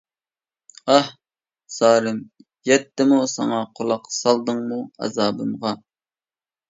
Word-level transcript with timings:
ئاھ-زارىم 0.93 2.17
يەتتىمۇ 2.69 3.21
ساڭا، 3.35 3.61
قۇلاق 3.81 4.09
سالدىڭمۇ 4.17 4.81
ئازابىمغا. 5.05 5.75